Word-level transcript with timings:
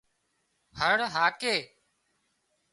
هۯ 0.79 1.01
هاڪي 1.15 1.55